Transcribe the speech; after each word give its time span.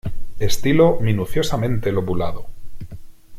Estilo 0.39 0.97
minuciosamente 0.99 1.91
lobulado. 1.91 2.47